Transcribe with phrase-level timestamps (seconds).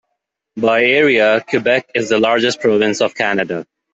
[0.57, 3.67] By area, Quebec is the largest province of Canada.